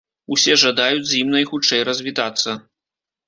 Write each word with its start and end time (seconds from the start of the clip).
Усе 0.35 0.53
жадаюць 0.61 1.03
з 1.09 1.19
ім 1.19 1.29
найхутчэй 1.35 1.85
развітацца. 1.91 2.57